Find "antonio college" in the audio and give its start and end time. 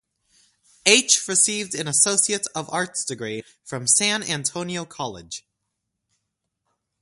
4.23-5.45